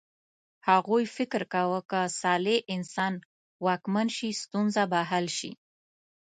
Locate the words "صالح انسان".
2.21-3.13